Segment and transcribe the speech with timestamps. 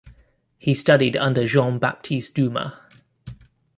[0.57, 2.73] He studied under Jean-Baptiste Dumas.